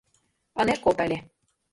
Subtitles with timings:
[0.59, 1.17] —Ынеж колто ыле.